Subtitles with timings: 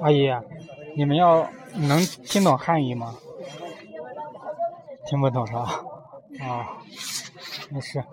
[0.00, 0.30] 阿姨，
[0.96, 3.14] 你们要能听懂汉语吗？
[5.06, 5.84] 听不懂是吧？
[6.40, 6.78] 啊，
[7.70, 8.04] 没事。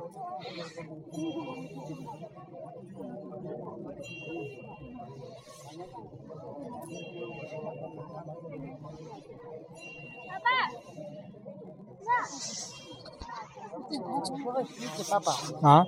[15.10, 15.32] 爸爸，
[15.70, 15.86] 啊？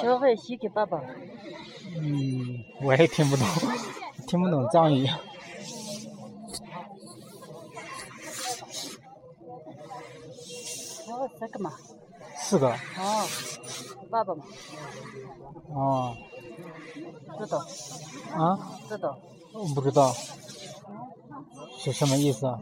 [0.00, 1.00] 小孩洗给爸爸。
[1.96, 3.46] 嗯，我也听不懂，
[4.28, 5.06] 听不懂藏语。
[11.08, 11.72] 哦，这个嘛。
[12.36, 12.68] 四个。
[12.68, 13.26] 哦，
[14.10, 14.44] 爸爸嘛。
[15.70, 16.14] 哦。
[17.38, 17.58] 知道。
[18.36, 18.78] 啊？
[18.86, 19.18] 知道。
[19.54, 20.14] 我不知道。
[21.78, 22.60] 是什么意思啊？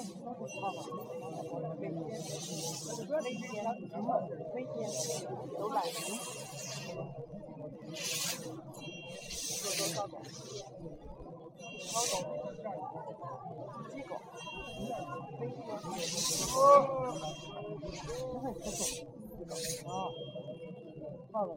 [21.32, 21.56] 刻了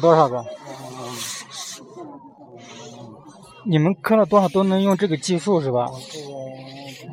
[0.00, 0.44] 多少个？
[3.64, 5.86] 你们磕了多少都能用这个计数是吧？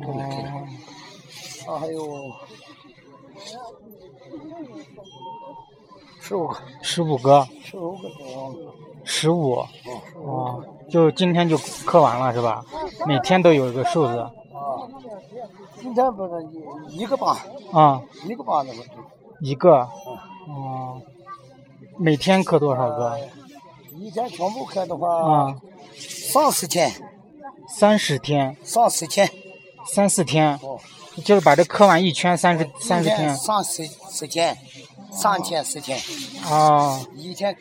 [0.06, 0.66] 哦。
[1.68, 2.32] 啊，还有
[6.20, 7.46] 十五个，十五个。
[7.62, 8.08] 十五个
[9.04, 9.64] 十五。
[10.24, 10.64] 哦。
[10.88, 12.64] 就今天就刻完了是吧？
[13.06, 14.18] 每天都有一个数字。
[14.18, 14.30] 啊。
[15.80, 16.32] 今天不是
[16.90, 17.36] 一一个八。
[17.72, 18.02] 啊。
[18.26, 18.82] 一个八那个。
[19.40, 19.88] 一个。
[20.48, 21.00] 哦。
[21.96, 23.18] 每天刻多少个？
[23.96, 25.56] 一天全部刻的话，啊，
[25.98, 26.90] 三十天。
[27.68, 28.56] 三十天。
[28.64, 29.30] 三十天。
[29.86, 30.58] 三四天。
[30.62, 30.80] 哦。
[31.24, 33.36] 就是把这刻完一圈三十三十天。
[33.36, 34.56] 三十十天，
[35.12, 35.98] 三天十天。
[36.48, 36.98] 啊。
[37.14, 37.54] 一天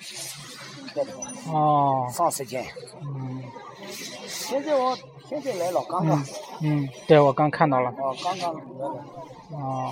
[1.52, 2.66] 哦，上时间，
[3.02, 3.44] 嗯，
[4.28, 6.24] 现在我现在来了，刚刚，
[6.62, 8.86] 嗯，对，我刚看到了，哦，刚刚来的，
[9.52, 9.92] 哦。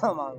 [0.00, 0.38] 他妈的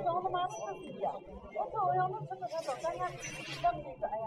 [0.00, 1.12] 都是一样，
[1.56, 3.04] 我说我要能吃个他早三个，
[3.62, 4.26] 咱们就是哎呀，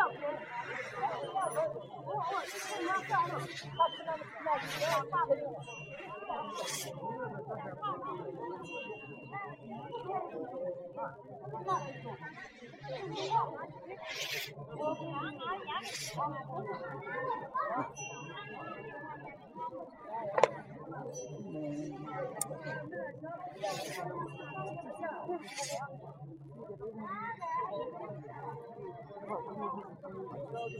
[0.00, 0.40] 嗯。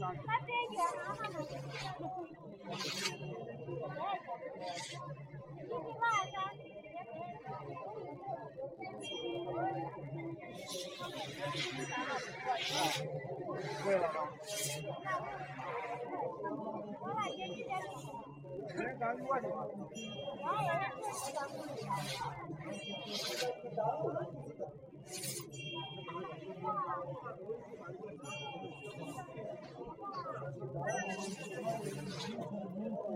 [0.01, 0.09] 他
[0.41, 1.35] 这女孩嘛，你
[5.69, 6.97] 去外边，你别别，
[13.77, 14.15] 昨天晚上？
[16.99, 17.69] 我那前几天，
[18.67, 19.53] 今天晚上多？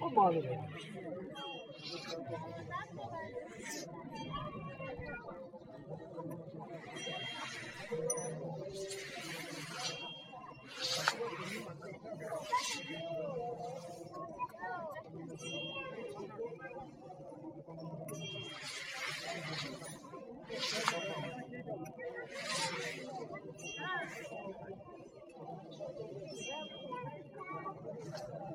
[0.00, 0.40] O mavi.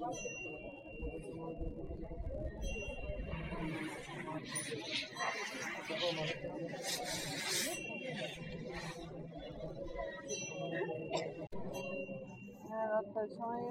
[0.00, 0.06] হ্যাঁ
[12.88, 13.64] রাস্তার সময়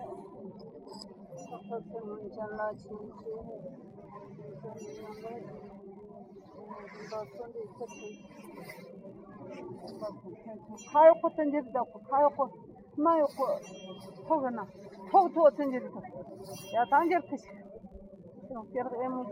[1.67, 2.93] সবসময় ইনশাল্লাহ আছে
[10.93, 12.45] خايقة تنجب دوق خايقة
[12.97, 13.51] ᱠᱚ يقول
[14.27, 14.63] خغنا
[15.11, 15.85] 好多成绩的，
[16.73, 17.27] 要当年去，
[18.71, 19.31] 别个么子，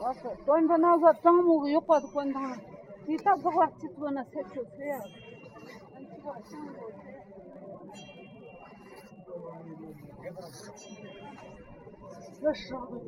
[0.00, 2.58] 我是，当初那时候，中午又不是光当，
[3.06, 4.98] 其他都吃不完，啥吃的？
[12.40, 13.06] 那啥东西？